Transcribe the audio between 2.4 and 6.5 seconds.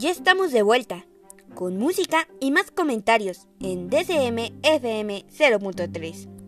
y más comentarios en DCM FM 0.3.